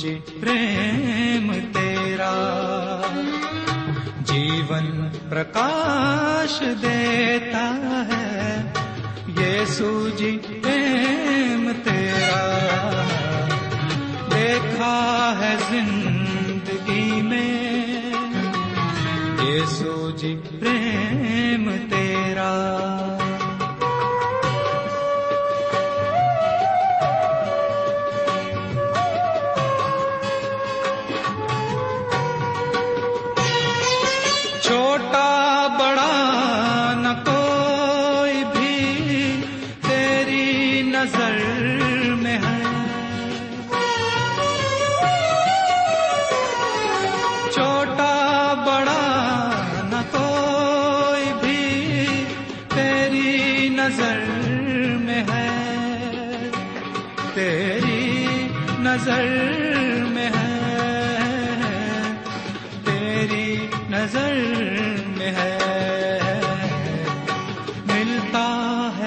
[0.00, 2.34] سوچ پریم تیرا
[4.24, 7.66] جیون پرکاش دیتا
[8.08, 8.62] ہے
[9.38, 12.40] یہ سوجی پریم تیرا
[14.30, 14.94] دیکھا
[15.40, 16.09] ہے زندگی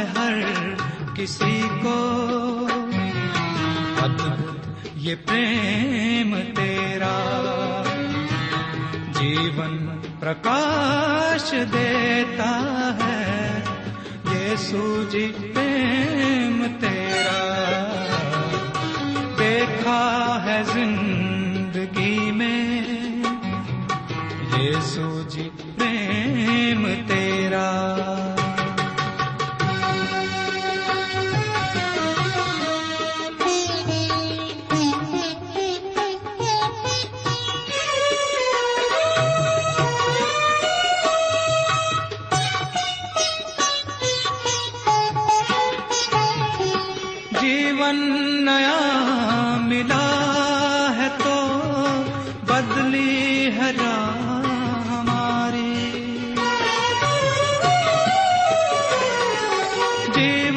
[0.04, 0.40] ہے ہر
[1.16, 2.68] کسی کو۔
[4.02, 7.20] ادبت یہ پریم تیرا۔
[9.14, 12.60] جیون پرکاش دیتا
[13.02, 13.60] ہے
[14.32, 17.40] یہ سوج جی پریم تیرا۔
[19.40, 22.82] دیکھا ہے زندگی میں
[24.58, 25.50] یہ سوج جی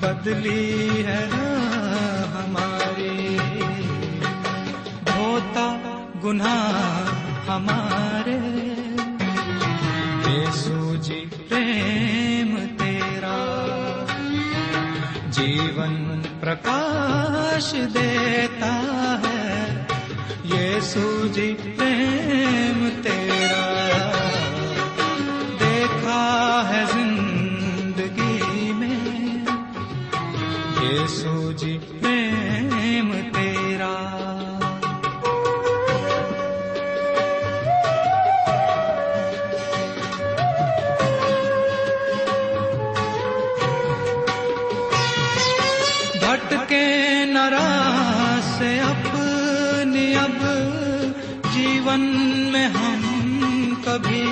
[0.00, 3.38] بدلی ہے راہ ہماری۔
[5.16, 5.76] ہوتا
[6.24, 8.38] گناہ ہمارے۔
[10.24, 12.29] بے سوجی پریم
[15.50, 18.72] جیون پرکاش دیتا
[19.22, 19.84] ہے
[20.44, 23.64] یہ سوجی پریم تیرا
[25.60, 26.20] دیکھا
[26.70, 27.09] ہے زندگی
[47.48, 50.44] راہ سے اپنی اب
[51.54, 52.00] جیون
[52.52, 54.24] میں ہم کبھی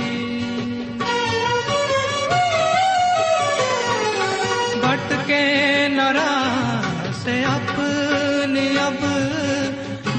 [4.83, 5.45] بٹ کے
[6.15, 9.05] راہ سے اپنی اب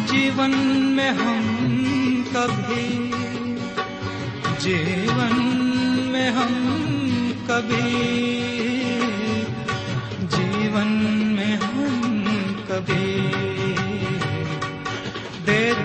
[0.06, 0.58] جیون
[0.96, 3.12] میں ہم کبھی
[4.60, 5.38] جیون
[6.12, 8.39] میں ہم کبھی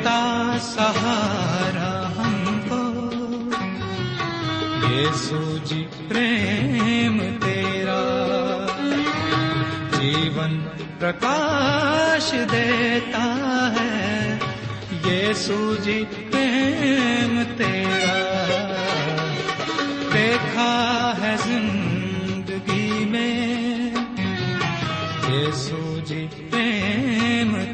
[0.05, 2.93] دیتا سہارا ہم کو۔
[4.93, 8.67] یہ سوجی پریم تیرا۔
[9.99, 10.61] جیون
[10.99, 13.25] پرکاش دیتا
[13.79, 14.39] ہے۔
[15.05, 18.21] یہ سوجی پریم تیرا۔
[20.15, 23.95] دیکھا ہے زندگی میں۔
[25.29, 27.74] یہ سوجی پریم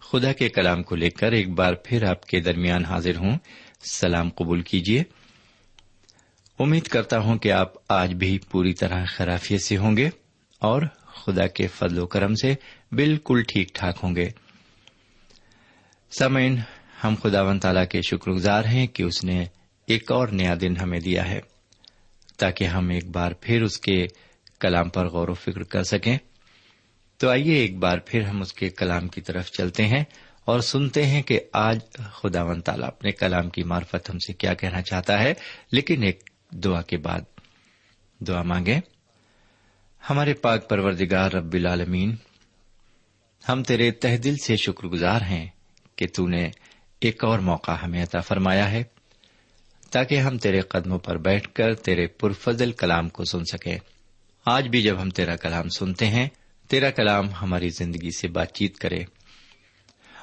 [0.00, 3.38] خدا کے کلام کو لے کر ایک بار پھر آپ کے درمیان حاضر ہوں
[3.92, 5.02] سلام قبول کیجیے
[6.58, 10.08] امید کرتا ہوں کہ آپ آج بھی پوری طرح خرافیت سے ہوں گے
[10.58, 10.82] اور
[11.24, 12.54] خدا کے فضل و کرم سے
[12.92, 14.28] بالکل ٹھیک ٹھاک ہوں گے۔
[16.18, 16.58] سمعین
[17.04, 19.44] ہم خدا ون تعالیٰ کے شکر گزار ہیں کہ اس نے
[19.86, 21.40] ایک اور نیا دن ہمیں دیا ہے،
[22.38, 24.06] تاکہ ہم ایک بار پھر اس کے
[24.60, 26.18] کلام پر غور و فکر کر سکیں۔
[27.16, 30.04] تو آئیے ایک بار پھر ہم اس کے کلام کی طرف چلتے ہیں
[30.44, 34.54] اور سنتے ہیں کہ آج خدا ون تعالیٰ اپنے کلام کی مارفت ہم سے کیا
[34.54, 35.34] کہنا چاہتا ہے،
[35.72, 37.20] لیکن ایک دعا کے بعد۔
[38.20, 38.80] دعا مانگیں۔
[40.02, 42.14] ہمارے پاک پروردگار رب العالمین،
[43.44, 45.46] ہم تیرے تہ دل سے شکر گزار ہیں
[45.96, 46.48] کہ تون نے
[47.00, 48.82] ایک اور موقع ہمیں عطا فرمایا ہے،
[49.90, 53.78] تاکہ ہم تیرے قدموں پر بیٹھ کر تیرے پرفضل کلام کو سن سکیں۔
[54.46, 56.28] آج بھی جب ہم تیرا کلام سنتے ہیں،
[56.70, 59.02] تیرا کلام ہماری زندگی سے بات چیت کرے،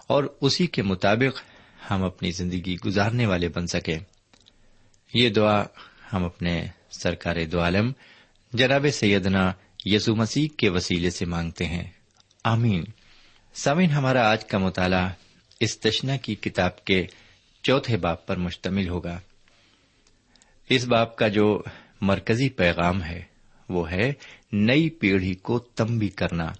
[0.08, 1.42] اور اسی کے مطابق
[1.92, 3.98] ہم اپنی زندگی گزارنے والے بن سکیں۔
[5.14, 5.64] یہ دعا
[6.14, 6.60] ہم اپنے
[6.92, 7.92] سرکار دو عالم،
[8.54, 9.52] جناب سیدنا
[9.86, 11.92] یسو مسیح کے وسیلے سے مانگتے ہیں۔
[12.44, 12.84] آمین۔
[13.54, 15.10] سامعین، ہمارا آج کا مطالعہ
[15.60, 17.06] اس تشنا کی کتاب کے
[17.64, 19.20] چوتھے باپ پر مشتمل ہوگا۔
[20.70, 21.64] اس باپ کا جو
[22.02, 23.24] مرکزی پیغام ہے،
[23.70, 24.14] وہ ہے
[24.52, 26.52] نئی پیڑھی کو تمبی کرنا۔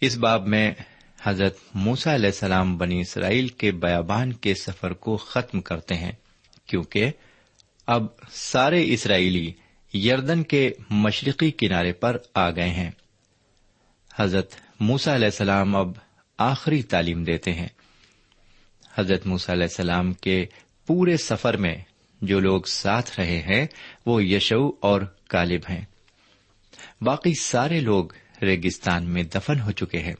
[0.00, 0.74] اس باب میں
[1.22, 6.12] حضرت موسا علیہ السلام بنی اسرائیل کے بیابان کے سفر کو ختم کرتے ہیں،
[6.66, 7.10] کیونکہ
[7.86, 9.52] اب سارے اسرائیلی
[9.94, 12.90] یردن کے مشرقی کنارے پر آ گئے ہیں۔
[14.18, 15.88] حضرت موسا علیہ السلام اب
[16.38, 17.68] آخری تعلیم دیتے ہیں۔
[18.94, 20.46] حضرت موسا علیہ السلام کے
[20.86, 21.74] پورے سفر میں
[22.22, 23.66] جو لوگ ساتھ رہے ہیں،
[24.06, 25.84] وہ یشو اور کالب ہیں۔
[27.00, 28.04] باقی سارے لوگ
[28.42, 30.14] ریگستان میں دفن ہو چکے ہیں۔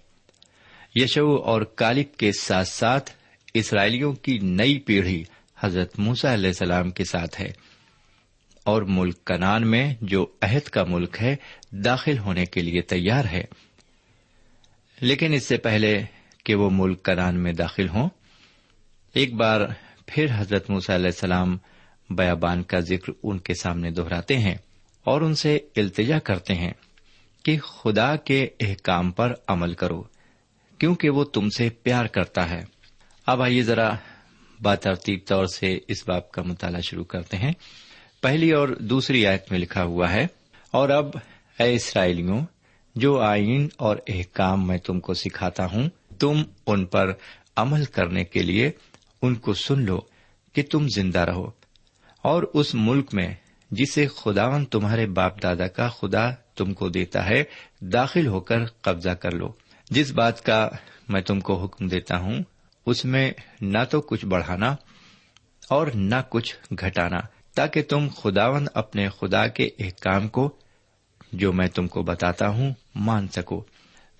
[0.94, 3.10] یشو اور کالب کے ساتھ ساتھ
[3.54, 5.24] اسرائیلیوں کی نئی پیڑھی
[5.58, 7.69] حضرت موسا علیہ السلام کے ساتھ ہے۔
[8.64, 11.36] اور ملک کنان میں جو عہد کا ملک ہے،
[11.70, 13.44] داخل ہونے کے لیے تیار ہے۔
[15.00, 16.02] لیکن اس سے پہلے
[16.44, 18.08] کہ وہ ملک کنان میں داخل ہوں،
[19.14, 19.60] ایک بار
[20.06, 21.58] پھر حضرت موسی علیہ السلام
[22.10, 24.54] بیابان کا ذکر ان کے سامنے دہراتے ہیں
[25.04, 26.72] اور ان سے التجا کرتے ہیں
[27.44, 30.02] کہ خدا کے احکام پر عمل کرو،
[30.78, 32.64] کیونکہ وہ تم سے پیار کرتا ہے۔
[33.26, 33.94] اب آئیے ذرا
[34.62, 37.52] باترتیب طور سے اس باب کا مطالعہ شروع کرتے ہیں۔
[38.20, 40.26] پہلی اور دوسری آیت میں لکھا ہوا ہے،
[40.70, 41.06] اور اب
[41.58, 42.40] اے اسرائیلیوں،
[42.94, 47.12] جو آئین اور احکام میں تم کو سکھاتا ہوں، تم ان پر
[47.56, 48.70] عمل کرنے کے لیے
[49.22, 50.00] ان کو سن لو
[50.52, 51.50] کہ تم زندہ رہو۔
[52.22, 53.34] اور اس ملک میں
[53.70, 57.44] جسے خداون تمہارے باپ دادا کا خدا تم کو دیتا ہے،
[57.80, 59.52] داخل ہو کر قبضہ کر لو۔
[59.90, 60.68] جس بات کا
[61.08, 62.38] میں تم کو حکم دیتا ہوں،
[62.86, 64.76] اس میں نہ تو کچھ بڑھانا
[65.68, 67.20] اور نہ کچھ گھٹانا۔
[67.54, 70.56] تاکہ تم خداون اپنے خدا کے احکام کو
[71.32, 73.64] جو میں تم کو بتاتا ہوں مان سکو۔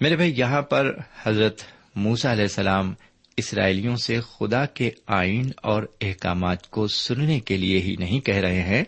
[0.00, 1.62] میرے بھائی، یہاں پر حضرت
[1.94, 2.94] موسا علیہ السلام
[3.36, 8.62] اسرائیلیوں سے خدا کے آئین اور احکامات کو سننے کے لیے ہی نہیں کہہ رہے
[8.62, 8.84] ہیں،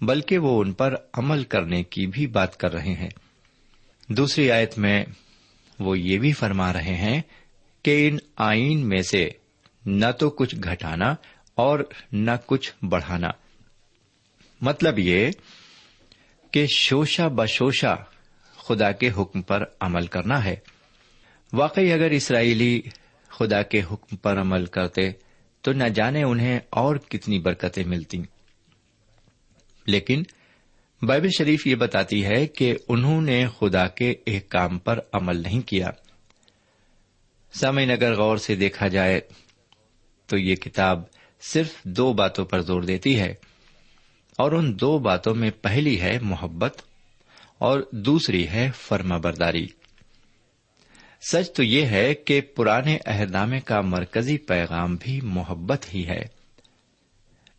[0.00, 3.10] بلکہ وہ ان پر عمل کرنے کی بھی بات کر رہے ہیں۔
[4.08, 5.04] دوسری آیت میں
[5.78, 7.22] وہ یہ بھی فرما رہے ہیں
[7.82, 9.30] کہ ان آئین میں سے
[9.86, 11.14] نہ تو کچھ گھٹانا
[11.54, 11.80] اور
[12.12, 13.28] نہ کچھ بڑھانا۔
[14.64, 15.30] مطلب یہ
[16.50, 17.94] کہ شوشا بشوشا
[18.56, 20.56] خدا کے حکم پر عمل کرنا ہے۔
[21.52, 22.82] واقعی اگر اسرائیلی
[23.28, 25.12] خدا کے حکم پر عمل کرتے
[25.62, 28.22] تو نہ جانے انہیں اور کتنی برکتیں ملتی
[29.86, 30.22] لیکن
[31.02, 35.60] بائبل شریف یہ بتاتی ہے کہ انہوں نے خدا کے ایک کام پر عمل نہیں
[35.60, 35.90] کیا۔
[37.52, 39.20] سمعن اگر غور سے دیکھا جائے
[40.26, 41.02] تو یہ کتاب
[41.40, 43.34] صرف دو باتوں پر زور دیتی ہے۔
[44.38, 46.82] اور ان دو باتوں میں پہلی ہے محبت
[47.58, 49.66] اور دوسری ہے فرما برداری
[51.30, 56.22] سچ تو یہ ہے کہ پرانے عہدنامے کا مرکزی پیغام بھی محبت ہی ہے۔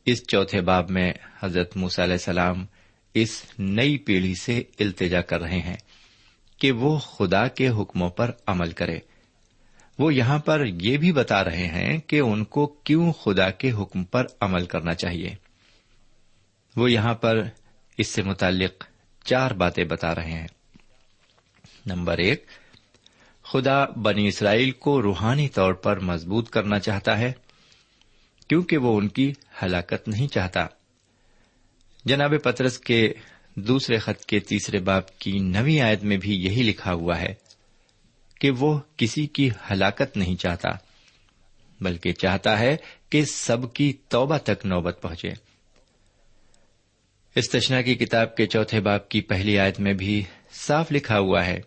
[0.06, 1.14] اس چوتھے باب میں
[1.44, 2.66] حضرت موسی علیہ السلام
[3.14, 5.78] اس نئی پیڑھی سے التجا کر رہے ہیں
[6.60, 9.00] کہ وہ خدا کے حکموں پر عمل کرے۔
[10.00, 14.04] وہ یہاں پر یہ بھی بتا رہے ہیں کہ ان کو کیوں خدا کے حکم
[14.04, 15.45] پر عمل کرنا چاہیے۔
[16.76, 17.44] وہ یہاں پر
[17.98, 18.84] اس سے متعلق
[19.26, 20.48] چار باتیں بتا رہے ہیں۔
[21.86, 22.46] نمبر ایک،
[23.44, 27.32] خدا بنی اسرائیل کو روحانی طور پر مضبوط کرنا چاہتا ہے،
[28.48, 30.68] کیونکہ وہ ان کی ہلاکت نہیں چاہتا۔
[32.06, 33.14] جناب پترس کے
[33.56, 37.34] دوسرے خط کے تیسرے باپ کی نوی آیت میں بھی یہی لکھا ہوا ہے
[38.40, 40.70] کہ وہ کسی کی ہلاکت نہیں چاہتا،
[41.82, 42.78] بلکہ چاہتا ہے
[43.10, 45.45] کہ سب کی توبہ تک نوبت پہنچے۔
[47.36, 51.62] استشنا کی کتاب کے چوتھے باپ کی پہلی آیت میں بھی صاف لکھا ہوا ہے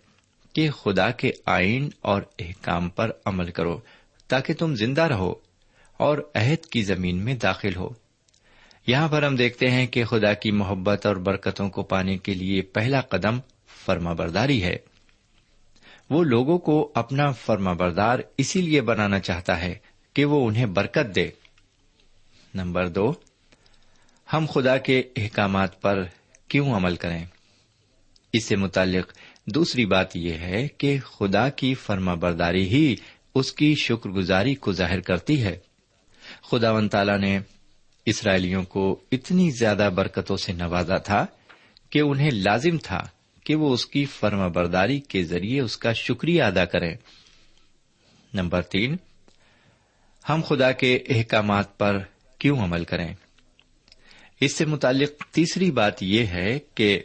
[0.52, 3.80] کہ خدا کے آئین اور احکام پر عمل کرو
[4.28, 5.34] تاکہ تم زندہ رہو
[5.96, 7.88] اور عہد کی زمین میں داخل ہو۔
[8.87, 12.62] یہاں پر ہم دیکھتے ہیں کہ خدا کی محبت اور برکتوں کو پانے کے لیے
[12.62, 13.38] پہلا قدم
[13.87, 14.76] فرما برداری ہے۔
[16.10, 19.78] وہ لوگوں کو اپنا فرما بردار اسی لیے بنانا چاہتا ہے
[20.14, 21.28] کہ وہ انہیں برکت دے۔
[22.54, 23.12] نمبر دو
[24.32, 26.04] ہم خدا کے احکامات پر
[26.49, 27.25] کیوں عمل کریں؟
[28.32, 29.12] اس سے متعلق
[29.47, 32.97] دوسری بات یہ ہے کہ خدا کی فرما برداری ہی
[33.35, 35.58] اس کی شکر گزاری کو ظاہر کرتی ہے۔
[36.42, 37.38] خدا و تعالی نے
[38.06, 41.26] اسرائیلیوں کو اتنی زیادہ برکتوں سے نوازا تھا
[41.90, 43.08] کہ انہیں لازم تھا
[43.44, 46.94] کہ وہ اس کی فرما برداری کے ذریعے اس کا شکریہ ادا کریں۔
[48.35, 48.97] نمبر تین،
[50.28, 51.99] ہم خدا کے احکامات پر
[52.38, 53.14] کیوں عمل کریں؟
[54.40, 57.02] اس سے متعلق تیسری بات یہ ہے کہ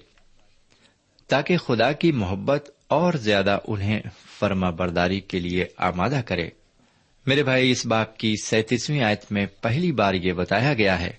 [1.28, 4.02] تاکہ خدا کی محبت اور زیادہ انہیں
[4.40, 6.50] فرما برداری کے لیے آمادہ کرے۔
[7.26, 11.12] میرے بھائی، اس باپ کی سینتیسویں آیت میں پہلی بار یہ بتایا گیا ہے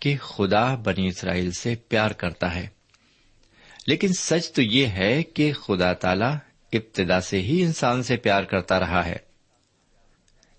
[0.00, 2.66] کہ خدا بنی اسرائیل سے پیار کرتا ہے۔
[3.86, 6.34] لیکن سچ تو یہ ہے کہ خدا تعالی
[6.72, 9.16] ابتدا سے ہی انسان سے پیار کرتا رہا ہے۔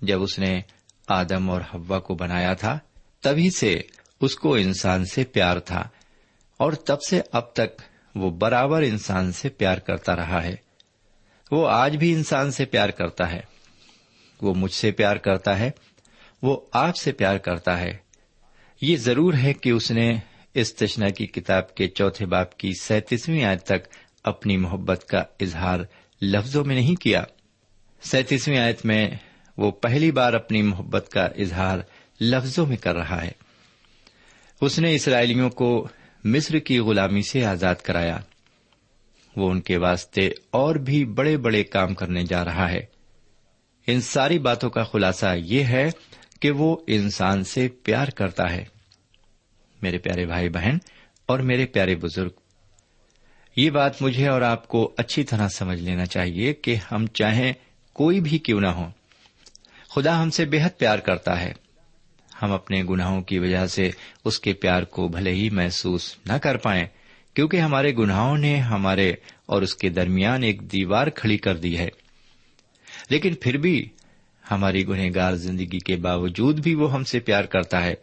[0.02, 0.62] جب اس نے
[1.08, 2.80] آدم اور ہوا کو بنایا تھا،
[3.22, 3.82] تبھی سے
[4.22, 5.88] اس کو انسان سے پیار تھا
[6.58, 7.82] اور تب سے اب تک
[8.16, 10.56] وہ برابر انسان سے پیار کرتا رہا ہے۔
[11.52, 13.40] وہ آج بھی انسان سے پیار کرتا ہے۔
[14.42, 15.72] وہ مجھ سے پیار کرتا ہے۔
[16.42, 17.98] وہ آپ سے پیار کرتا ہے۔
[18.82, 20.14] یہ ضرور ہے کہ اس نے
[20.54, 23.88] اس تشنا کی کتاب کے چوتھے باپ کی سینتیسویں آیت تک
[24.24, 25.80] اپنی محبت کا اظہار
[26.22, 27.24] لفظوں میں نہیں کیا۔
[28.04, 29.12] سینتیسویں آیت میں
[29.58, 31.80] وہ پہلی بار اپنی محبت کا اظہار
[32.22, 33.32] لفظوں میں کر رہا ہے۔
[34.62, 35.88] اس نے اسرائیلیوں کو
[36.24, 38.18] مصر کی غلامی سے آزاد کرایا۔
[39.36, 42.86] وہ ان کے واسطے اور بھی بڑے بڑے کام کرنے جا رہا ہے۔
[43.88, 45.90] ان ساری باتوں کا خلاصہ یہ ہے
[46.40, 48.66] کہ وہ انسان سے پیار کرتا ہے۔
[49.82, 50.78] میرے پیارے بھائی بہن
[51.26, 52.30] اور میرے پیارے بزرگ،
[53.56, 57.54] یہ بات مجھے اور آپ کو اچھی طرح سمجھ لینا چاہیے کہ ہم چاہیں
[57.94, 58.90] کوئی بھی کیوں نہ ہو۔
[59.96, 61.54] خدا ہم سے بےحد پیار کرتا ہے۔
[62.44, 63.92] ہم اپنے گناہوں کی وجہ سے
[64.26, 66.86] اس کے پیار کو بھلے ہی محسوس نہ کر پائیں،
[67.34, 69.14] کیونکہ ہمارے گناہوں نے ہمارے
[69.46, 71.90] اور اس کے درمیان ایک دیوار کھڑی کر دی ہے۔
[73.10, 73.90] لیکن پھر بھی
[74.52, 77.94] ہماری گنہگار زندگی کے باوجود بھی وہ ہم سے پیار کرتا ہے۔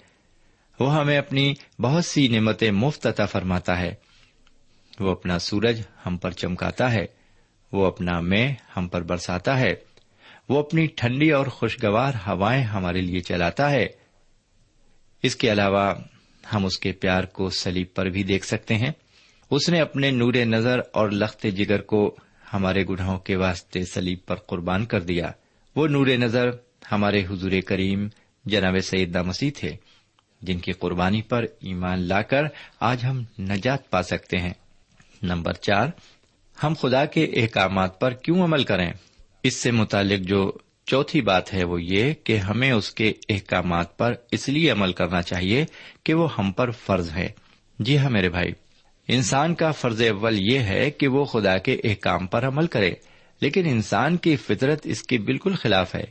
[0.80, 3.94] وہ ہمیں اپنی بہت سی نعمتیں مفت عطا فرماتا ہے۔
[5.00, 7.06] وہ اپنا سورج ہم پر چمکاتا ہے۔
[7.73, 9.75] وہ اپنا میں ہم پر برساتا ہے۔
[10.49, 14.00] وہ اپنی ٹھنڈی اور خوشگوار ہوائیں ہمارے لیے چلاتا ہے۔
[15.23, 15.95] اس کے علاوہ
[16.55, 18.91] ہم اس کے پیار کو سلیب پر بھی دیکھ سکتے ہیں۔
[19.50, 22.17] اس نے اپنے نور نظر اور لخت جگر کو
[22.53, 25.31] ہمارے گناہوں کے واسطے سلیب پر قربان کر دیا۔
[25.77, 26.50] وہ نور نظر
[26.93, 28.09] ہمارے حضور کریم
[28.45, 29.73] جناب سعید مسیح تھے،
[30.43, 32.43] جن کی قربانی پر ایمان لا کر
[32.81, 34.55] آج ہم نجات پا سکتے ہیں۔
[35.23, 35.89] نمبر چار،
[36.62, 38.93] ہم خدا کے احکامات پر کیوں عمل کریں؟
[39.43, 40.53] اس سے متعلق جو
[40.90, 45.23] چوتھی بات ہے وہ یہ کہ ہمیں اس کے احکامات پر اس لیے عمل کرنا
[45.23, 45.64] چاہیے
[46.04, 47.28] کہ وہ ہم پر فرض ہے۔
[47.78, 48.52] جی ہاں میرے بھائی،
[49.09, 52.92] انسان کا فرض اول یہ ہے کہ وہ خدا کے احکام پر عمل کرے،
[53.40, 56.04] لیکن انسان کی فطرت اس کے بالکل خلاف ہے۔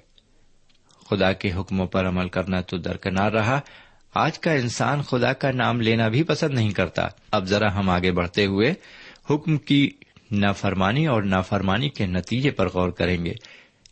[1.10, 3.60] خدا کے حکموں پر عمل کرنا تو درکنار رہا۔
[4.14, 8.12] آج کا انسان خدا کا نام لینا بھی پسند نہیں کرتا۔ اب ذرا ہم آگے
[8.12, 8.74] بڑھتے ہوئے
[9.30, 9.92] حکم کی
[10.32, 13.34] نافرمانی اور نافرمانی کے نتیجے پر غور کریں گے۔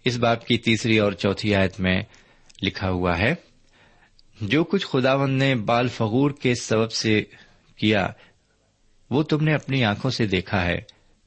[0.05, 2.01] اس باپ کی تیسری اور چوتھی آیت میں
[2.61, 3.35] لکھا ہوا ہے،
[4.41, 7.23] جو کچھ خداون نے بال فغور کے سبب سے
[7.75, 8.07] کیا،
[9.09, 10.81] وہ تم نے اپنی آنکھوں سے دیکھا ہے،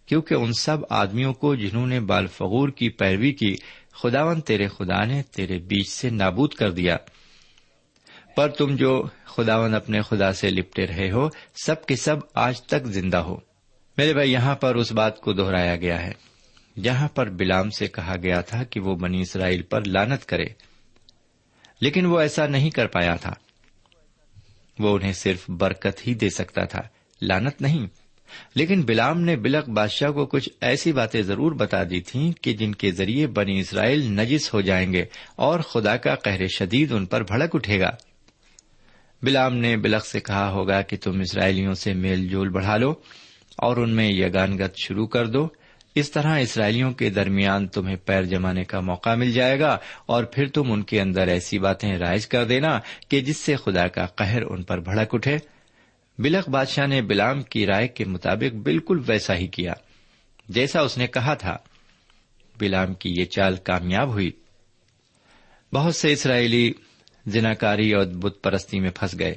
[0.07, 3.57] کیونکہ ان سب آدمیوں کو جنہوں نے بال فغور کی پیروی کی
[3.93, 6.97] خداون تیرے خدا نے تیرے بیچ سے نابود کر دیا۔
[8.37, 11.29] پر تم جو خداون اپنے خدا سے لپٹے رہے ہو،
[11.65, 13.37] سب کے سب آج تک زندہ ہو۔
[13.97, 16.30] میرے بھائی، یہاں پر اس بات کو دہرایا گیا ہے۔
[16.83, 20.45] جہاں پر بلام سے کہا گیا تھا کہ وہ بنی اسرائیل پر لانت کرے۔
[21.81, 23.33] لیکن وہ ایسا نہیں کر پایا تھا۔
[24.79, 26.81] وہ انہیں صرف برکت ہی دے سکتا تھا۔
[27.23, 27.87] لانت نہیں۔
[28.55, 32.75] لیکن بلام نے بلک بادشاہ کو کچھ ایسی باتیں ضرور بتا دی تھیں کہ جن
[32.75, 35.05] کے ذریعے بنی اسرائیل نجس ہو جائیں گے
[35.37, 37.91] اور خدا کا قہر شدید ان پر بھڑک اٹھے گا۔
[39.23, 42.91] بلام نے بلک سے کہا ہوگا کہ تم اسرائیلیوں سے میل جول بڑھا لو
[43.57, 45.49] اور ان میں یگانگت شروع کر دو۔
[45.95, 50.47] اس طرح اسرائیلیوں کے درمیان تمہیں پیر جمانے کا موقع مل جائے گا اور پھر
[50.47, 54.43] تم ان کے اندر ایسی باتیں رائج کر دینا کہ جس سے خدا کا قہر
[54.43, 55.37] ان پر بھڑک اٹھے۔
[56.19, 59.73] بلک بادشاہ نے بلام کی رائے کے مطابق بالکل ویسا ہی کیا،
[60.49, 61.57] جیسا اس نے کہا تھا۔
[62.61, 64.31] بلام کی یہ چال کامیاب ہوئی۔
[65.75, 66.73] بہت سے اسرائیلی
[67.27, 69.35] زناکاری اور بت پرستی میں پھنس گئے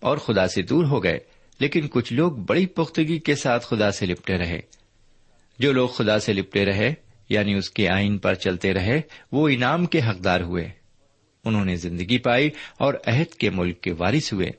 [0.00, 1.18] اور خدا سے دور ہو گئے،
[1.60, 4.60] لیکن کچھ لوگ بڑی پختگی کے ساتھ خدا سے لپٹے رہے۔
[5.62, 6.94] جو لوگ خدا سے لپٹے رہے
[7.28, 9.00] یعنی اس کے آئین پر چلتے رہے،
[9.32, 10.68] وہ انعام کے حقدار ہوئے۔
[11.44, 14.50] انہوں نے زندگی پائی اور عہد کے ملک کے وارث ہوئے۔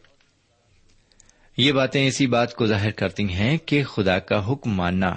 [1.57, 5.12] یہ باتیں اسی بات کو ظاہر کرتی ہیں کہ خدا کا حکم ماننا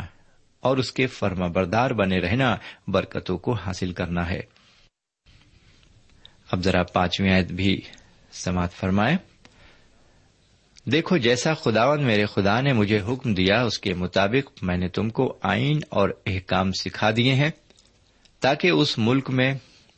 [0.60, 2.56] اور اس کے فرما بردار بنے رہنا
[2.88, 4.40] برکتوں کو حاصل کرنا ہے۔
[6.50, 7.80] اب ذرا پانچویں آیت بھی
[8.32, 9.16] سماعت فرمائے
[10.92, 15.10] دیکھو جیسا خداون میرے خدا نے مجھے حکم دیا، اس کے مطابق میں نے تم
[15.10, 17.50] کو آئین اور احکام سکھا دیے ہیں،
[18.40, 19.54] تاکہ اس ملک میں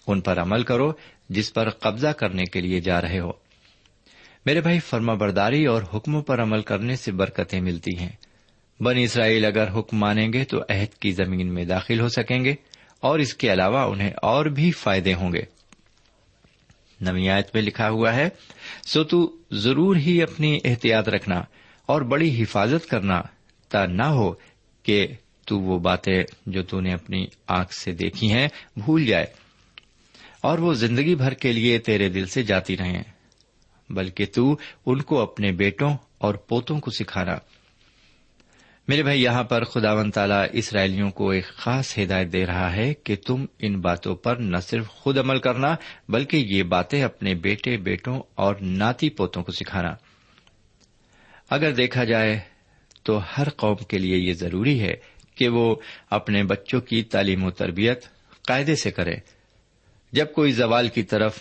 [0.06, 0.92] ان پر عمل کرو
[1.28, 3.30] جس پر قبضہ کرنے کے لیے جا رہے ہو۔
[4.46, 8.12] میرے بھائی، فرما برداری اور حکموں پر عمل کرنے سے برکتیں ملتی ہیں۔
[8.80, 12.54] بن اسرائیل اگر حکم مانیں گے تو عہد کی زمین میں داخل ہو سکیں گے
[13.00, 15.57] اور اس کے علاوہ انہیں اور بھی فائدے ہوں گے۔
[17.00, 18.28] نویات میں لکھا ہوا ہے،
[18.86, 21.42] سو تو ضرور ہی اپنی احتیاط رکھنا
[21.86, 23.22] اور بڑی حفاظت کرنا
[23.68, 24.32] تا نہ ہو
[24.82, 25.06] کہ
[25.44, 29.26] تو وہ باتیں جو تو نے اپنی آنکھ سے دیکھی ہیں بھول جائے
[30.42, 33.02] اور وہ زندگی بھر کے لیے تیرے دل سے جاتی رہیں،
[33.90, 34.56] بلکہ تو
[34.86, 37.36] ان کو اپنے بیٹوں اور پوتوں کو سکھانا۔
[38.88, 42.94] میرے بھائی، یہاں پر خدا و تعالیٰ اسرائیلیوں کو ایک خاص ہدایت دے رہا ہے
[42.94, 45.76] کہ تم ان باتوں پر نہ صرف خود عمل کرنا،
[46.08, 49.88] بلکہ یہ باتیں اپنے بیٹے، بیٹوں اور ناتی پوتوں کو سکھانا۔
[51.50, 52.40] اگر دیکھا جائے
[53.02, 54.94] تو ہر قوم کے لیے یہ ضروری ہے
[55.34, 55.76] کہ وہ
[56.10, 58.04] اپنے بچوں کی تعلیم و تربیت
[58.42, 59.14] قاعدے سے کرے۔
[60.12, 61.38] جب کوئی زوال کی طرف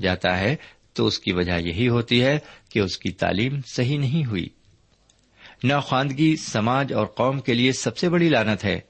[0.00, 0.56] جاتا ہے
[0.92, 4.48] تو اس کی وجہ یہی ہوتی ہے کہ اس کی تعلیم صحیح نہیں ہوئی۔
[5.64, 8.80] ناخواندگی سماج اور قوم کے لیے سب سے بڑی لانت ہے۔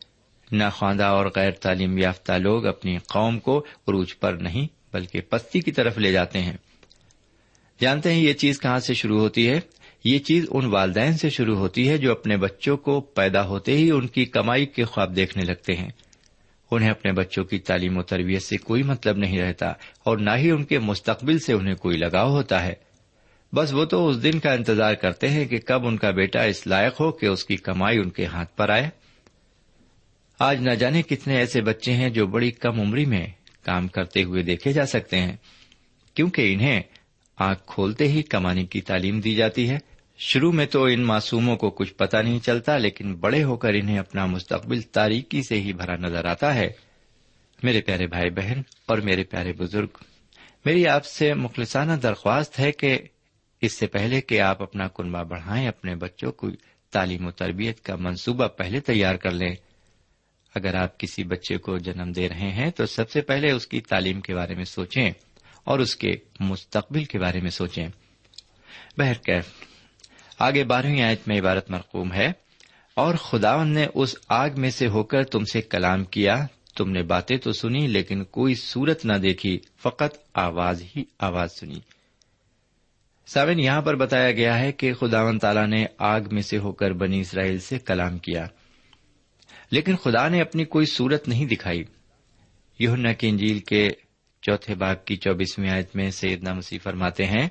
[0.53, 5.73] ناخواندہ اور غیر تعلیم یافتہ لوگ اپنی قوم کو عروج پر نہیں بلکہ پستی کی
[5.73, 6.57] طرف لے جاتے ہیں۔
[7.81, 9.61] جانتے ہیں یہ چیز کہاں سے شروع ہوتی ہے؟
[10.05, 13.91] یہ چیز ان والدین سے شروع ہوتی ہے جو اپنے بچوں کو پیدا ہوتے ہی
[13.91, 15.89] ان کی کمائی کے خواب دیکھنے لگتے ہیں۔
[16.71, 19.67] انہیں اپنے بچوں کی تعلیم و تربیت سے کوئی مطلب نہیں رہتا
[20.05, 22.75] اور نہ ہی ان کے مستقبل سے انہیں کوئی لگاؤ ہوتا ہے۔
[23.55, 26.67] بس وہ تو اس دن کا انتظار کرتے ہیں کہ کب ان کا بیٹا اس
[26.67, 28.91] لائق ہو کہ اس کی کمائی ان کے ہاتھ پر آئے۔
[30.39, 33.27] آج نہ جانے کتنے ایسے بچے ہیں جو بڑی کم عمری میں
[33.63, 35.37] کام کرتے ہوئے دیکھے جا سکتے ہیں،
[36.15, 36.83] کیونکہ انہیں
[37.37, 39.79] آنکھ کھولتے ہی کمانے کی تعلیم دی جاتی ہے۔
[40.19, 43.99] شروع میں تو ان معصوموں کو کچھ پتا نہیں چلتا، لیکن بڑے ہو کر انہیں
[43.99, 46.73] اپنا مستقبل تاریکی سے ہی بھرا نظر آتا ہے۔
[47.63, 49.89] میرے پیارے بھائی بہن اور میرے پیارے بزرگ،
[50.65, 52.99] میری آپ سے مخلصانہ درخواست ہے کہ
[53.65, 56.51] اس سے پہلے کہ آپ اپنا کنبا بڑھائیں، اپنے بچوں کو
[56.93, 59.55] تعلیم و تربیت کا منصوبہ پہلے تیار کر لیں۔
[60.55, 63.81] اگر آپ کسی بچے کو جنم دے رہے ہیں، تو سب سے پہلے اس کی
[63.81, 65.11] تعلیم کے بارے میں سوچیں
[65.65, 67.89] اور اس کے مستقبل کے بارے میں سوچیں۔
[68.99, 69.49] بہرکیف
[70.39, 72.33] آگے بارہویں آیت میں عبارت مرقوم ہے،
[72.95, 76.47] اور خداون نے اس آگ میں سے ہو کر تم سے کلام کیا۔
[76.77, 81.79] تم نے باتیں تو سنی، لیکن کوئی صورت نہ دیکھی، فقط آواز ہی آواز سنی۔
[83.27, 86.91] ساون یہاں پر بتایا گیا ہے کہ خداون تعالیٰ نے آگ میں سے ہو کر
[86.91, 88.47] بنی اسرائیل سے کلام کیا۔
[89.71, 91.85] لیکن خدا نے اپنی کوئی صورت نہیں دکھائی۔
[92.79, 93.91] یہ کی انجیل کے
[94.43, 97.49] چوتھے باغ کی چوبیسویں آیت میں سیدنا مسیح فرماتے ہیں،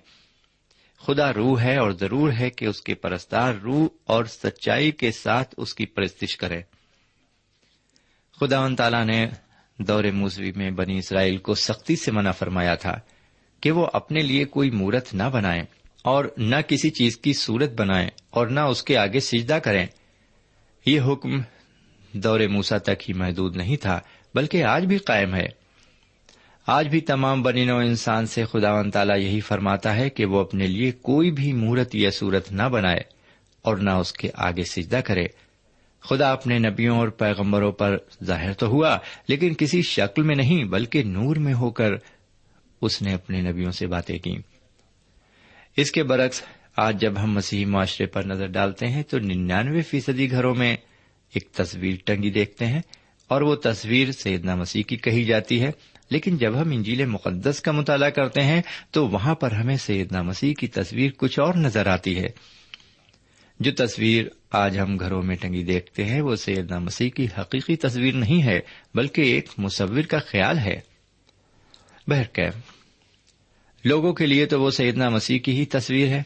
[0.99, 5.55] خدا روح ہے اور ضرور ہے کہ اس کے پرستار روح اور سچائی کے ساتھ
[5.57, 6.61] اس کی پرستش کرے۔
[8.39, 9.25] خدا ان تعالی نے
[9.77, 12.99] دور موسوی میں بنی اسرائیل کو سختی سے منع فرمایا تھا۔
[13.63, 15.63] کہ وہ اپنے لیے کوئی مورت نہ بنائیں
[16.03, 19.85] اور نہ کسی چیز کی صورت بنائیں اور نہ اس کے آگے سجدہ کریں۔
[20.85, 21.29] یہ حکم
[22.11, 23.99] دور موسا تک ہی محدود نہیں تھا،
[24.35, 25.47] بلکہ آج بھی قائم ہے۔
[26.67, 30.39] آج بھی تمام بنی نو انسان سے خدا و تعالیٰ یہی فرماتا ہے کہ وہ
[30.39, 33.01] اپنے لیے کوئی بھی مورت یا صورت نہ بنائے
[33.61, 35.25] اور نہ اس کے آگے سجدہ کرے۔
[35.99, 38.97] خدا اپنے نبیوں اور پیغمبروں پر ظاہر تو ہوا،
[39.27, 41.89] لیکن کسی شکل میں نہیں، بلکہ نور میں ہو کر
[42.83, 44.35] اس نے اپنے نبیوں سے باتیں کی
[45.77, 46.41] اس کے برعکس،
[46.77, 50.73] آج جب ہم مسیحی معاشرے پر نظر ڈالتے ہیں تو ننانوے فیصدی گھروں میں
[51.33, 52.81] ایک تصویر ٹنگی دیکھتے ہیں
[53.27, 55.71] اور وہ تصویر سیدنا مسیح کی کہی جاتی ہے۔
[56.09, 60.53] لیکن جب ہم انجیل مقدس کا مطالعہ کرتے ہیں تو وہاں پر ہمیں سیدنا مسیح
[60.53, 62.27] کی تصویر کچھ اور نظر آتی ہے۔
[63.59, 68.13] جو تصویر آج ہم گھروں میں ٹنگی دیکھتے ہیں وہ سیدنا مسیح کی حقیقی تصویر
[68.13, 68.59] نہیں ہے،
[68.95, 70.79] بلکہ ایک مصور کا خیال ہے۔
[73.85, 76.23] لوگوں کے لیے تو وہ سیدنا مسیح کی ہی تصویر ہے۔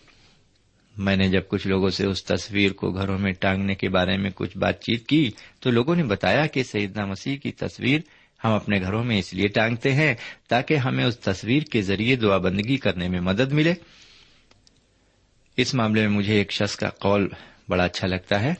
[0.98, 4.30] میں نے جب کچھ لوگوں سے اس تصویر کو گھروں میں ٹانگنے کے بارے میں
[4.36, 8.00] کچھ بات چیت کی، تو لوگوں نے بتایا کہ سیدنا مسیح کی تصویر
[8.44, 10.16] ہم اپنے گھروں میں اس لیے ٹانگتے ہیں
[10.48, 13.74] تاکہ ہمیں اس تصویر کے ذریعے دعا بندگی کرنے میں مدد ملے۔
[15.58, 17.28] اس معاملے میں مجھے ایک شخص کا قول
[17.70, 18.54] بڑا اچھا لگتا ہے۔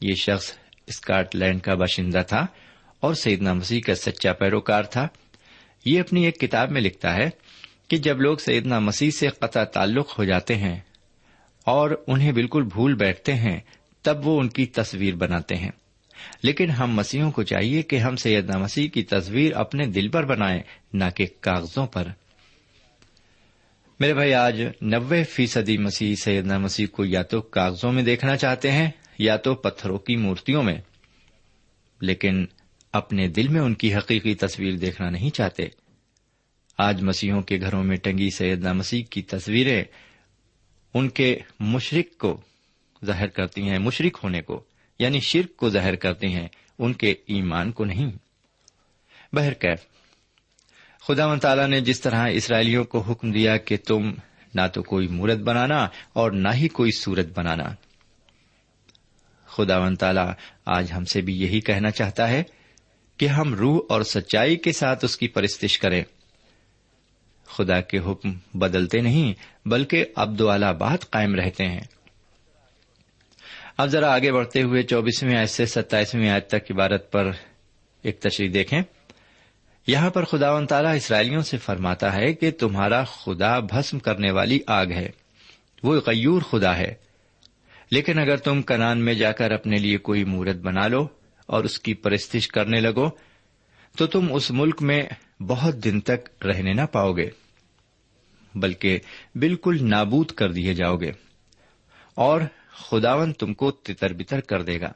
[0.00, 0.52] یہ شخص
[0.86, 2.46] اسکاٹ لینڈ کا باشندہ تھا
[3.00, 5.08] اور سیدنا مسیح کا سچا پیروکار تھا۔
[5.84, 7.30] یہ اپنی ایک کتاب میں لکھتا ہے
[7.88, 10.80] کہ جب لوگ سیدنا مسیح سے قطع تعلق ہو جاتے ہیں
[11.64, 13.60] اور انہیں بالکل بھول بیٹھتے ہیں،
[14.02, 15.70] تب وہ ان کی تصویر بناتے ہیں۔
[16.42, 20.62] لیکن ہم مسیحوں کو چاہیے کہ ہم سیدنا مسیح کی تصویر اپنے دل پر بنائیں،
[20.92, 22.08] نہ کہ کاغذوں پر۔
[24.00, 28.72] میرے بھائی، آج نبے فیصدی مسیح سیدنا مسیح کو یا تو کاغذوں میں دیکھنا چاہتے
[28.72, 30.76] ہیں، یا تو پتھروں کی مورتیوں میں۔
[32.00, 32.46] لیکن
[32.92, 35.83] اپنے دل میں ان کی حقیقی تصویر دیکھنا نہیں چاہتے۔
[36.78, 39.84] آج مسیحوں کے گھروں میں ٹنگی سیدنا مسیح کی تصویریں
[40.94, 42.40] ان کے مشرق کو
[43.04, 44.64] ظاہر کرتی ہیں، مشرق ہونے کو
[44.98, 48.10] یعنی شرک کو ظاہر کرتی ہیں، ان کے ایمان کو نہیں۔
[49.32, 49.78] بہرکیف
[51.00, 54.14] خدا و تعالیٰ نے جس طرح اسرائیلیوں کو حکم دیا کہ تم
[54.54, 57.74] نہ تو کوئی مورت بنانا اور نہ ہی کوئی سورت بنانا۔
[59.46, 60.32] خدا و تعالیٰ
[60.66, 62.42] آج ہم سے بھی یہی کہنا چاہتا ہے
[63.16, 66.04] کہ ہم روح اور سچائی کے ساتھ اس کی پرستش کریں۔
[67.54, 69.34] خدا کے حکم بدلتے نہیں،
[69.68, 71.80] بلکہ ابد والا بات قائم رہتے ہیں۔
[73.76, 77.30] اب ذرا آگے بڑھتے ہوئے چوبیسویں آیت سے ستائیسویں آیت تک عبارت پر
[78.02, 78.82] ایک تشریح دیکھیں۔
[79.86, 84.60] یہاں پر خدا و تعالیٰ اسرائیلیوں سے فرماتا ہے کہ تمہارا خدا بھسم کرنے والی
[84.66, 85.08] آگ ہے۔
[85.82, 86.94] وہ غیور خدا ہے۔
[87.90, 91.06] لیکن اگر تم کنان میں جا کر اپنے لیے کوئی مورت بنا لو
[91.46, 93.08] اور اس کی پرستش کرنے لگو،
[93.98, 95.02] تو تم اس ملک میں
[95.40, 97.30] بہت دن تک رہنے نہ پاؤ گے۔
[98.54, 98.98] بلکہ
[99.34, 101.10] بالکل نابود کر دیے جاؤ گے
[102.14, 102.40] اور
[102.70, 104.92] خداون تم کو تتر بتر کر دے گا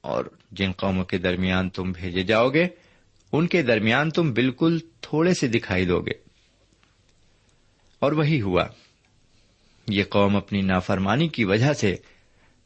[0.00, 2.66] اور جن قوموں کے درمیان تم بھیجے جاؤ گے،
[3.32, 6.12] ان کے درمیان تم بالکل تھوڑے سے دکھائی دو گے۔
[7.98, 8.66] اور وہی ہوا۔
[9.88, 11.96] یہ قوم اپنی نافرمانی کی وجہ سے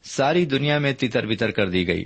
[0.03, 2.05] ساری دنیا میں تتر بتر کر دی گئی۔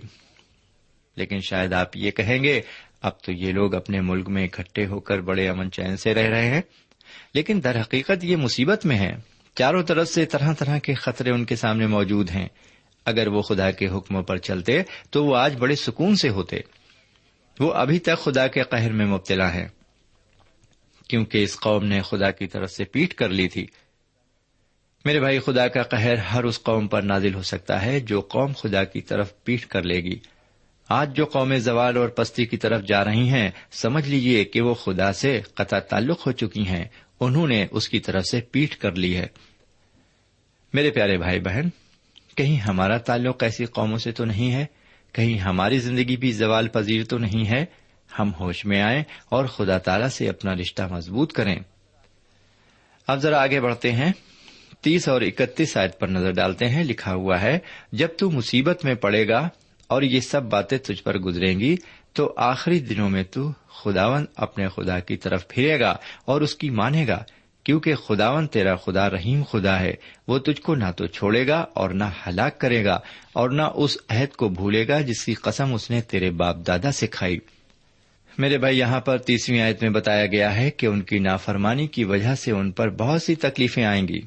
[1.15, 2.61] لیکن شاید آپ یہ کہیں گے،
[3.01, 6.29] اب تو یہ لوگ اپنے ملک میں اکٹھے ہو کر بڑے امن چین سے رہ
[6.29, 6.61] رہے ہیں۔
[7.33, 9.11] لیکن در حقیقت یہ مصیبت میں ہے۔
[9.55, 12.47] چاروں طرف سے طرح طرح کے خطرے ان کے سامنے موجود ہیں۔
[13.05, 16.57] اگر وہ خدا کے حکموں پر چلتے تو وہ آج بڑے سکون سے ہوتے۔
[17.59, 19.67] وہ ابھی تک خدا کے قہر میں مبتلا ہے۔
[21.07, 23.65] کیونکہ اس قوم نے خدا کی طرف سے پیٹ کر لی تھی۔
[25.05, 28.51] میرے بھائی، خدا کا قہر ہر اس قوم پر نازل ہو سکتا ہے جو قوم
[28.57, 30.19] خدا کی طرف پیٹ کر لے گی۔
[30.89, 34.73] آج جو قومیں زوال اور پستی کی طرف جا رہی ہیں، سمجھ لیجیے کہ وہ
[34.73, 36.85] خدا سے قطع تعلق ہو چکی ہیں۔
[37.21, 39.27] انہوں نے اس کی طرف سے پیٹ کر لی ہے۔
[40.73, 41.69] میرے پیارے بھائی بہن،
[42.35, 44.65] کہیں ہمارا تعلق ایسی قوموں سے تو نہیں ہے؟
[45.11, 47.65] کہیں ہماری زندگی بھی زوال پذیر تو نہیں ہے؟
[48.19, 51.59] ہم ہوش میں آئیں اور خدا تعالی سے اپنا رشتہ مضبوط کریں۔
[53.07, 54.11] اب ذرا آگے بڑھتے ہیں۔
[54.81, 57.59] تیس اور اکتیس آیت پر نظر ڈالتے ہیں۔ لکھا ہوا ہے،
[57.91, 59.49] جب تو مصیبت میں پڑے گا
[59.87, 61.75] اور یہ سب باتیں تجھ پر گزریں گی
[62.13, 66.69] تو آخری دنوں میں تو خداون اپنے خدا کی طرف پھرے گا اور اس کی
[66.69, 67.23] مانے گا،
[67.63, 69.93] کیونکہ خداون تیرا خدا رحیم خدا ہے۔
[70.27, 72.99] وہ تجھ کو نہ تو چھوڑے گا اور نہ ہلاک کرے گا
[73.33, 76.91] اور نہ اس عہد کو بھولے گا جس کی قسم اس نے تیرے باپ دادا
[76.91, 77.39] سے کھائی۔
[78.37, 82.03] میرے بھائی، یہاں پر تیسویں آیت میں بتایا گیا ہے کہ ان کی نافرمانی کی
[82.03, 84.21] وجہ سے ان پر بہت سی تکلیفیں آئیں گی۔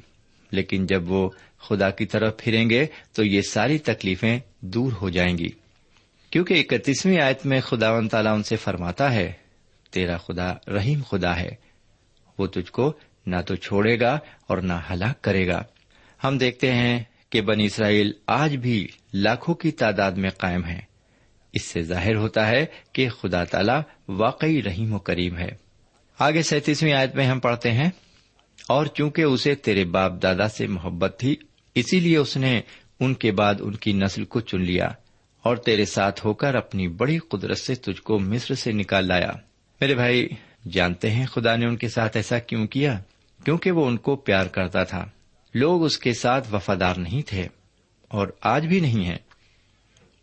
[0.51, 5.39] لیکن جب وہ خدا کی طرف پھریں گے تو یہ ساری تکلیفیں دور ہو جائیں
[5.39, 5.49] گی۔
[6.35, 9.33] کیونکہ اکتیسویں آیت میں خدا و تعالیٰ ان سے فرماتا ہے،
[9.91, 11.51] تیرا خدا رحیم خدا ہے،
[12.39, 12.93] وہ تجھ کو
[13.27, 15.63] نہ تو چھوڑے گا اور نہ ہلاک کرے گا۔
[16.25, 20.81] ہم دیکھتے ہیں کہ بن اسرائیل آج بھی لاکھوں کی تعداد میں قائم ہے
[21.53, 25.51] اس سے ظاہر ہوتا ہے کہ خدا تعالی واقعی رحیم و کریم ہے۔
[26.19, 27.91] آگے سینتیسویں آیت میں ہم پڑھتے ہیں،
[28.69, 31.37] اور چونکہ اسے تیرے باپ دادا سے محبت تھی،
[31.75, 32.61] اسی لیے اس نے
[33.01, 34.89] ان کے بعد ان کی نسل کو چن لیا۔
[35.45, 39.31] اور تیرے ساتھ ہو کر اپنی بڑی قدرت سے تجھ کو مصر سے نکال لایا۔
[39.81, 40.29] میرے بھائی،
[40.73, 42.99] جانتے ہیں خدا نے ان کے ساتھ ایسا کیوں کیا؟
[43.45, 45.07] کیونکہ وہ ان کو پیار کرتا تھا۔
[45.55, 47.49] لوگ اس کے ساتھ وفادار نہیں تھے
[48.09, 49.19] اور آج بھی نہیں ہیں۔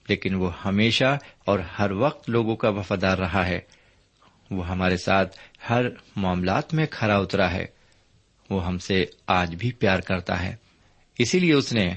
[0.08, 3.60] لیکن وہ ہمیشہ اور ہر وقت لوگوں کا وفادار رہا ہے۔
[4.52, 5.38] وہ ہمارے ساتھ
[5.70, 5.82] ہر
[6.16, 7.66] معاملات میں کھڑا اترا ہے۔
[8.50, 10.56] وہ ہم سے آج بھی پیار کرتا ہے۔
[11.18, 11.94] اسی لیے اس نے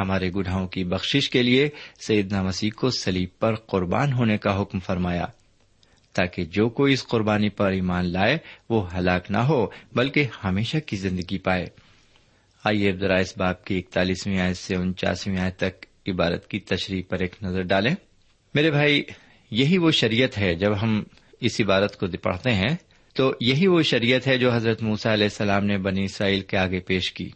[0.00, 1.68] ہمارے گناہوں کی بخشش کے لیے
[2.06, 5.26] سیدنا مسیح کو سلیب پر قربان ہونے کا حکم فرمایا،
[6.12, 8.38] تاکہ جو کوئی اس قربانی پر ایمان لائے،
[8.70, 11.66] وہ ہلاک نہ ہو، بلکہ ہمیشہ کی زندگی پائے۔
[12.64, 17.18] آئیے ذرا اس باپ کی اکتالیسویں آیت سے انچاسویں آیت تک عبارت کی تشریح پر
[17.20, 17.94] ایک نظر ڈالیں۔
[18.54, 19.02] میرے بھائی،
[19.50, 21.02] یہی وہ شریعت ہے، جب ہم
[21.40, 22.76] اس عبارت کو پڑھتے ہیں،
[23.14, 26.80] تو یہی وہ شریعت ہے جو حضرت موسا علیہ السلام نے بنی اسرائیل کے آگے
[26.80, 27.28] پیش کی۔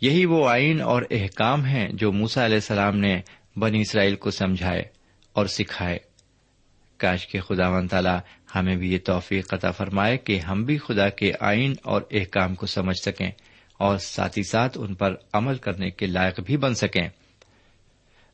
[0.00, 3.20] یہی وہ آئین اور احکام ہیں جو موسا علیہ السلام نے
[3.56, 4.82] بنی اسرائیل کو سمجھائے
[5.32, 5.98] اور سکھائے۔
[6.96, 8.18] کاش کے خدا و تعالی
[8.54, 12.66] ہمیں بھی یہ توفیق قطع فرمائے کہ ہم بھی خدا کے آئین اور احکام کو
[12.66, 13.30] سمجھ سکیں
[13.78, 17.08] اور ساتھ ہی ساتھ ان پر عمل کرنے کے لائق بھی بن سکیں۔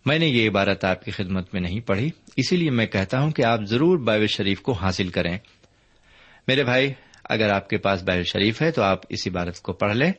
[0.07, 3.31] میں نے یہ عبارت آپ کی خدمت میں نہیں پڑھی، اسی لیے میں کہتا ہوں
[3.31, 5.39] کہ آپ ضرور بائبل شریف کو حاصل کریں۔
[6.49, 6.93] میرے بھائی،
[7.25, 10.13] اگر آپ کے پاس بائبل شریف ہے تو آپ اس عبارت کو پڑھ لیں۔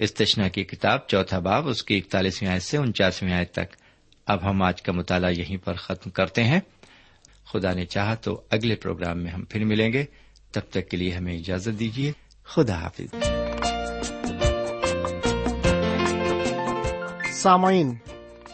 [0.00, 3.76] استشنا کی کتاب، چوتھا باب، اس کی اکتالیسویں آیت سے انچاسویں آیت تک۔
[4.26, 6.60] اب ہم آج کا مطالعہ یہیں پر ختم کرتے ہیں۔
[7.52, 10.04] خدا نے چاہا تو اگلے پروگرام میں ہم پھر ملیں گے۔
[10.52, 12.12] تب تک کے لیے ہمیں اجازت دیجیے۔
[12.44, 13.14] خدا حافظ۔
[17.32, 17.94] سامعین،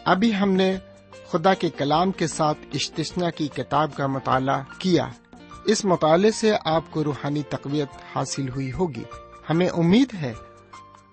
[0.05, 0.77] ابھی ہم نے
[1.31, 5.07] خدا کے کلام کے ساتھ اشتشنا کی کتاب کا مطالعہ کیا۔
[5.65, 9.03] اس مطالعے سے آپ کو روحانی تقویت حاصل ہوئی ہوگی۔
[9.49, 10.33] ہمیں امید ہے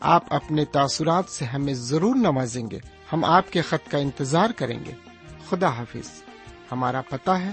[0.01, 2.79] آپ اپنے تاثرات سے ہمیں ضرور نوازیں گے۔
[3.13, 4.93] ہم آپ کے خط کا انتظار کریں گے۔
[5.51, 6.23] خدا حافظ۔
[6.73, 7.51] ہمارا پتا ہے۔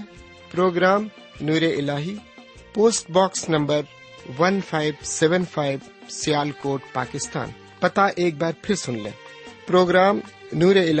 [0.50, 1.08] پروگرام
[1.40, 1.90] نور ال
[2.74, 3.80] post box number
[4.38, 5.78] one five seven five
[6.50, 7.48] Sialkot Pakistan.
[7.80, 9.12] پتا ایک بار پھر سن لیں۔
[9.66, 10.20] پروگرام
[10.52, 11.00] نور ال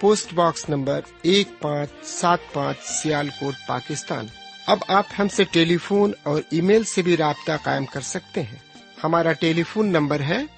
[0.00, 4.26] پوسٹ باکس نمبر ایک پانچ سات پانچ سیال کوٹ پاکستان۔
[4.66, 8.42] اب آپ ہم سے ٹیلی فون اور ای میل سے بھی رابطہ قائم کر سکتے
[8.42, 8.56] ہیں۔
[9.04, 10.57] ہمارا ٹیلی فون نمبر ہے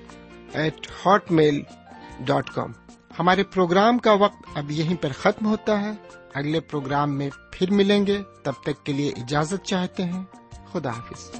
[0.53, 0.87] eight
[1.31, 1.61] hotmail
[2.19, 2.71] dot com
[3.19, 5.91] ہمارے پروگرام کا وقت اب یہیں پر ختم ہوتا ہے۔
[6.33, 10.23] اگلے پروگرام میں پھر ملیں گے۔ تب تک کے لیے اجازت چاہتے ہیں۔
[10.71, 11.31] خدا حافظ۔